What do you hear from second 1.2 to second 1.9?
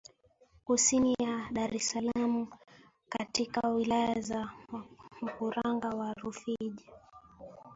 ya Dar es